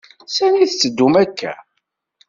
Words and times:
S 0.35 0.37
ani 0.45 0.57
i 0.63 0.67
tettedum 0.69 1.13
akka? 1.23 1.53